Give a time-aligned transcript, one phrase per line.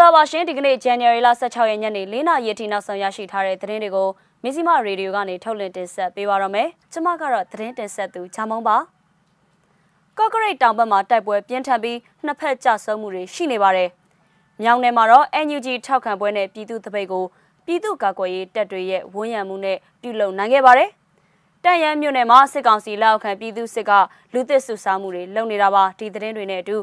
[0.00, 4.08] ္ဂလာပါရှင်ဒီကနေ့ January လ16ရက်ညနေ4နာရီအထိနောက်ဆုံးရရှိထားတဲ့သတင်းတွေကို
[4.42, 8.76] မစ္စည်းမရေဒီယိုကနေထုတ်လွှင့်တင်ဆက်ပေးပါရမယ်။ကျွန်မကတော့သတင်းတင်ဆက်သူချာမုံပါ။
[10.18, 13.88] ကော့ကရိတ်တောင်ဘက်မှာတိုက်ပွဲပြင်းထန်ပြီးနှစ်ဖက်ကြဆုံမှုတွေရှိနေပါတယ်။
[14.62, 17.24] မြောင်နယ်မှာတော့ NUG ထောက်ခံပွဲနဲ့ပြည်သူ့တပိတ်ကို
[17.66, 20.90] ပြည်သူ့ကာကွယ်ရေးတပ်တွေရဲ့ဝန်းရံမှုနဲ့ပြုလုပ်နိုင်ခဲ့ပါတယ်။
[21.64, 23.92] တန်ရန်မြို့နယ်မှာစစ်ကောင်စီလက်အောက်ခံပြည်သူစစ်က
[24.32, 26.76] လူသစ်စုဆောင်းမှုတွေလုပ်နေတာပါဒီသတင်းတွေနဲ့အတူ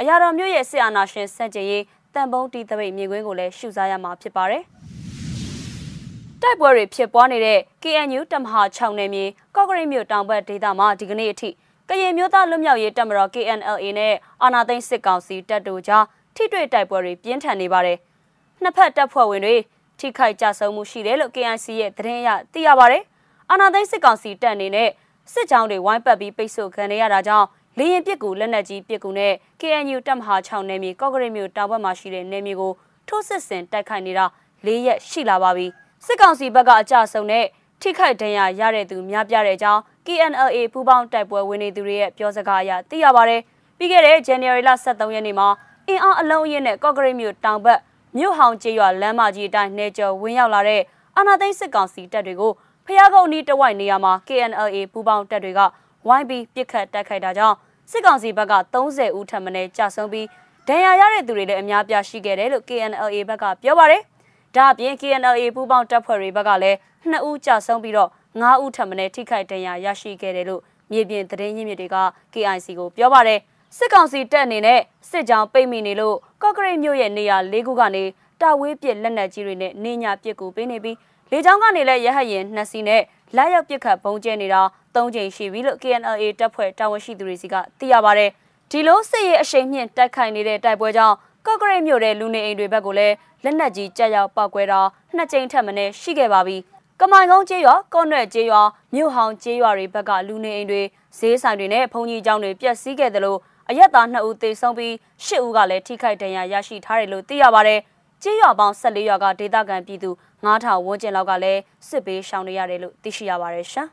[0.00, 1.82] အရာတော်မြို့ရဲ့စစ်အာဏာရှင်စန့်ကျင်ရေး
[2.14, 4.62] တန်ပုံးတီးတပိတ်မြင်ကွင်းကိုလည်းရှုစားရမှာဖြစ်ပါတယ်။
[6.42, 9.24] တိုက်ပွဲတွေဖြစ်ပွားနေတဲ့ KNU တမဟာ6နယ်မြေ
[9.54, 11.50] ကော့ကရိတ်မြို့တောင်ဘက်ဒေသမှာဒီကနေ့အထိ
[11.88, 16.04] ကရင်မျိုးသားလွတ်မြောက်ရေးတပ်မတော် KNLA နဲ့အာဏာသိမ်းစစ်ကောင်စီတပ်တို့ကြား
[16.36, 17.98] ထိတွေ့တိုက်ပွဲတွေပြင်းထန်နေပါတယ်။
[18.62, 19.56] နှစ်ဖက်တပ်ဖွဲ့ဝင်တွေ
[19.98, 23.02] ထိခိုက်ကြဆုံးမှုရှိတယ်လို့ KNC ရဲ့သတင်းအရသိရပါတယ်။
[23.50, 24.90] အာဏာသိမ်းစစ်ကောင်စီတပ်အနေနဲ့
[25.32, 27.46] စစ်ကြောင်းတွေဝိုင်းပတ်ပြီးပိတ်ဆို့ခံနေရတာကြောင့်
[27.78, 32.72] လေရင်ပစ်ကူလက်နက်ကြီးပစ်ကူနဲ့ KNU တပ်မဟာ6နယ်မြေကော့ကရိတ်မြို့တောင်ဘက်မှာရှိတဲ့နယ်မြေကို
[33.08, 34.24] ထိုးစစ်ဆင်တိုက်ခိုက်နေတာ
[34.66, 35.66] ၄ရက်ရှိလာပါပြီ
[36.06, 37.44] စစ်ကောင်စီဘက်ကအကြဆုံးနဲ့
[37.80, 43.40] ထိခိုက်ဒဏ်ရာရတဲ့သူများပြတဲ့အကြောင်း KNLA ပူးပေါင်းတိုက်ပွဲဝင်နေသူတွေရဲ့ပြောစကားအရသိရပါတယ်
[43.78, 45.48] ပြီးခဲ့တဲ့ January လ23ရက်နေ့မှာ
[45.88, 47.80] အင်အားအလုံးအရင်းနဲ့ကော့ကရိတ်မြို့တောင်ဘက်
[48.18, 50.82] မြို့ဟောင်ကျေးရွာလမ်းမကြီးအတိုင်းနေကျော်ဝင်းရောက်လာတဲ့
[51.16, 52.52] အာနာသိန်းစစ်ကောင်စီတပ်တွေကို
[52.86, 55.60] ဖျားကုန်းနီးတဝိုက်နေရာမှာ KNLA ပူးပေါင်းတပ်တွေက
[56.08, 57.56] ဝိုင်းပြီးပစ်ခတ်တိုက်ခိုက်တာကြောင့်
[57.90, 60.26] စစ်ကောင်စီဘက်က30ဦးထပ်မံကြာဆုံးပြီး
[60.68, 64.02] ဒဏ်ရာရတဲ့သူတွေလည်းအများပြားရှိခဲ့တယ်လို့ KNLA ဘက်ကပြောပါတယ်။
[64.54, 66.76] ဒါအပြင် KNLA ပူးပေါင်းတပ်ဖွဲ့တွေဘက်ကလည်း
[67.10, 71.96] 2ဦးကြာဆုံးပြီးတော့9ဦးထပ်မံထိခိုက်ဒဏ်ရာရရှိခဲ့တယ်လို့မြေပြင်သတင်းရင်းမြစ်တွေက
[72.32, 73.40] KIC ကိုပြောပါတယ်။
[73.76, 74.80] စစ်ကောင်စီတပ်အနေနဲ့
[75.10, 78.04] စစ်ကြောင်းပိတ်မိနေလို့ကော့ကရိတ်မြို့ရဲ့နေရာ၄ခုကနေ
[78.40, 80.96] တာဝေးပစ်လက်နက်ကြီးတွေနဲ့နေညာပစ်ကူပေးနေပြီး
[81.30, 83.02] လေကြောင်းကနေလည်းရဟတ်ရင်နှစ်စီးနဲ့
[83.36, 84.60] လက်ရောက်ပစ်ခတ်ပုံကျဲနေတာ
[84.94, 88.26] ၃ကြိမ်ရှိပြီလို့ KNLA တပ်ဖွဲ့တာဝန်ရှိသူတွေစီကသိရပါဗျ။
[88.70, 93.14] ဒီလိုစစ်ရေးအရှိန်မြင့်တိုက်ခိုက်နေတဲ့တိုက်ပွဲကြောင့်ကော့ကရိတ်မြို့တဲ့လူနေအိမ်တွေဘက်ကိုလည်း
[93.44, 94.80] လက်နက်ကြီးကြောက်ရောက်ပောက်ကွဲတာ
[95.16, 96.56] နှစ်ကြိမ်ထက်မနည်းရှိခဲ့ပါပြီ။
[97.00, 98.62] ကမိုင်ကုန်းကျေးရွာကော့နွဲ့ကျေးရွာ
[98.94, 100.82] မြို့ဟောင်ကျေးရွာတွေဘက်ကလူနေအိမ်တွေ
[101.18, 103.38] ဈေးဆိုင်တွေနဲ့ဘုံကြီးကျောင်းတွေပျက်စီးခဲ့တယ်လို့
[103.70, 104.92] အရက်သား2ဦးသေဆုံးပြီး
[105.26, 107.76] 10ဦးကလည်းထိခိုက်ဒဏ်ရာရရှိထားတယ်လို့သိရပါဗျ။
[108.26, 110.10] ကျေးရွာပေါင်း14ရွာကဒေသခံပြည်သူ
[110.44, 113.88] 9000ဝန်းကျင်လောက်ကလည်းစစ်ဘေးရှောင်နေရတယ်လို့သိရှိရပါတယ်ရှင်။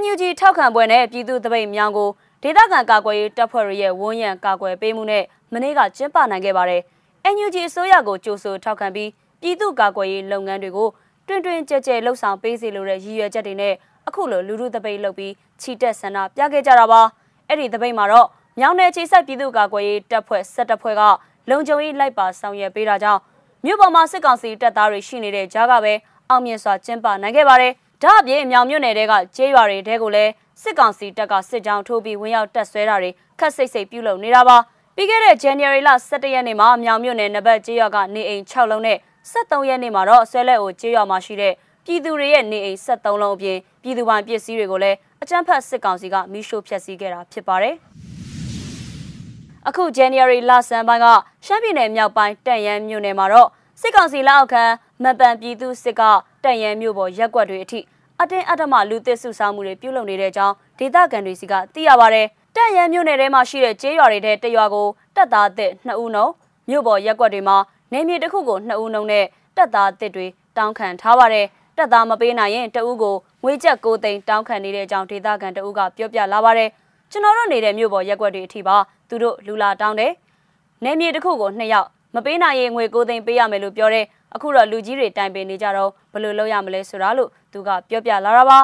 [0.00, 2.08] NUG ထောက်ခံပွဲနဲ့ပြည်သူ့တပိတ်မြောင်ကို
[2.42, 6.82] ဒေသခံကာကွယ်ရေးတပ်ဖွဲ့ရဲ့ဝန်းရံကာကွယ်ပေးမှုနဲ့မနေ့ကကျင်းပနိုင်ခဲ့ပါတယ်။
[7.34, 10.88] NUG အစိုးရကိုကြိုးဆိုထောက်ခံပြီးပြည်သူ့ကာကွယ်ရေးလုပ်ငန်းတွေကို
[11.26, 13.74] တွင်တွင်ကြဲကြဲလှုပ်ဆောင်ပေးစီလိုတဲ့ရည်ရွယ်ချက်တွေနဲ့
[14.08, 17.00] အခုလိုလူလူတပိတ်လုပ်ပြီးချီတက်ဆန္ဒပြခဲ့ကြတာပါ။
[17.48, 18.26] အဲ့ဒီတပိတ်မှာတော့
[18.58, 21.02] မြောင်နယ်ခြေဆက်ပြည်သူ့ကာကွယ်ရေးတပ်ဖွဲ့၁၁ဖွဲ့က
[21.50, 23.20] လုံခြုံရေးလိုက်ပါဆောင်ရွက်ပေးတာကြောင့်
[23.64, 25.92] မြို့ပေါ်မှာစစ်ကောင်စီတပ်သားတွေရှိနေတဲ့ကြားကပဲ
[26.30, 27.72] အောင်မြင်စွာကျင်းပနိုင်ခဲ့ပါတယ်။
[28.02, 30.32] ဒါအပြင်မြောင်မြို့နယ်တဲကကျေးရွာတွေတဲကိုလည်း
[30.62, 34.56] စစ်ကောင်စီတပ်ကစစ်ကြောင်းထိုးပြီးဝင်ရောက်တက်ဆွဲတာတွေခက်စိတ်စိတ်ပြုလုပ်နေတာပါ
[34.96, 38.98] ပြီးခဲ့တဲ့ January လ17ရက်နေ့မှာမြောင်မြို့နယ်နဘတ်ကျေးရွာကနေအိမ်6လုံးနဲ့
[39.32, 41.52] 73ရက်နေ့မှာတော့ဆွဲလက်အိုကျေးရွာမှာရှိတဲ့
[41.84, 47.87] ပြည်သူတွေရဲ့နေအိမ်73လုံးအပြင်ပြည်သူပိုင်ပစ္စည်းတွေကိုလည်းအကြမ်းဖက်စစ်ကောင်စီကမိရှို့ဖျက်ဆီးခဲ့တာဖြစ်ပါတယ်
[49.66, 51.06] အခု January လဆန်းပိုင်းက
[51.46, 53.48] ရှမ်းပြည်နယ်မြောက်ပိုင်းတန့်ရန်မြို့နယ်မှာတော့
[53.80, 54.64] စစ်ကောင်စီလက်အောက်ခံ
[55.02, 56.02] မပန်ပြည်သူစစ်က
[56.44, 57.80] တန့်ရန်မြို့ပေါ်ရက်ွက်တွေအထိ
[58.20, 62.22] အတင်းအဓမ္မလူသစ်စုဆောင်းမှုတွေပြုလုပ်နေတဲ့အကြောင်းဒေသခံတွေစီကသိရပါဗျ။
[62.56, 64.86] တန့်ရန်မြို့နယ်ထဲမှာရှိတဲ့ကျေးရွာတွေထဲတရွာကို
[65.16, 66.26] တပ်သားအစ်2ဦးနှုံ
[66.68, 67.56] မြို့ပေါ်ရက်ွက်တွေမှာ
[67.92, 69.24] နေမြေတစ်ခုကို2ဦးနှုံနဲ့
[69.56, 70.26] တပ်သားအစ်တွေ
[70.56, 76.70] တောင်းခံထားပါတယ်။တပ်သားမပေးနိုင်ရင်တဦးကိုငွေကျပ်9သိန်းတောင်းခံနေတဲ့အကြောင်းဒေသခံတဦးကပြောပြလာပါတယ်။
[77.10, 78.76] ကျွန်တော်တို့နေတဲ့မြို့ပေါ်ရက်ွက်တွေအထိပါ
[79.08, 80.12] သူတို့လူလာတောင်းတယ်။
[80.84, 84.04] နေမြေတစ်ခုကို2ယောက်မပေးနိုင်ရင်ငွေ9သိန်းပေးရမယ်လို့ပြောတဲ့
[84.34, 88.58] အခုတော့လူကြီးတွေတိုင်ပင်နေကြတော့ဘယ်လိုလုပ်ရမလဲဆိုတာလို့သူကပြောပြလာတာပါ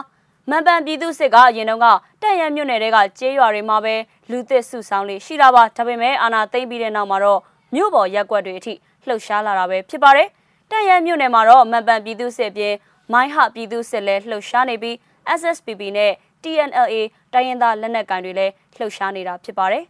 [0.51, 1.87] မန်ပန်ပြည်သူစစ်ကအရင်တုန်းက
[2.23, 3.95] တက်ရမြို့နယ်တွေကကျေးရွာတွေမှာပဲ
[4.31, 7.41] လူသစ်စုဆောင်လေးရှိတာပါဒါပေမဲ့အာနာသိမ့်ပြီးတဲ့နောက်မှာတော့
[7.75, 8.75] မြို့ပေါ်ရက်ကွက်တွေအထိ
[9.07, 10.29] လှုပ်ရှားလာတာပဲဖြစ်ပါတယ်
[10.71, 12.75] တက်ရမြို့နယ်မှာတော့မန်ပန်ပြည်သူစစ်ပြင်
[13.13, 14.95] မိုင်းဟပြည်သူစစ်လည်းလှုပ်ရှားနေပြီး
[15.39, 16.13] SSPP နဲ့
[16.43, 16.95] TNLA
[17.33, 19.85] တိုင်းရင်းသားလက်နက်ကိုင်တွေလည်းလှုပ်ရှားနေတာဖြစ်ပါတယ်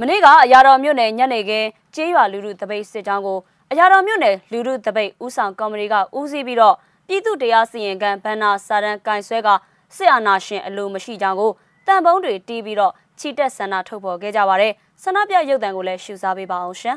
[0.00, 3.38] မနေ့ကအရာတော်မြို့နယ်ညနေခင်းကျေးရွာလူလူတပိတ်စစ်ကြောင်းကို
[3.70, 6.74] အရာတော်မြို့နယ်လူလူတပိတ်ဦးဆောင်ကော်မတီကဦးစီးပြီးတော့
[7.08, 9.48] ပြည်သူတရားစီရင်ခံဘန္နာစာရန်ကင်ဆွဲက
[9.96, 11.52] စစ်အာဏာရှင်အလိုမရှိကြောင်းကို
[11.86, 14.72] တန်ပုံးတွေတီးပြီးတော့ချီတက်ဆန္ဒထုတ်ဖော်ခဲ့ကြပါတယ်
[15.02, 16.96] ဆန္ဒပြရုပ်သံကိုလည်းရှုစားပေးပါအောင်ရှင်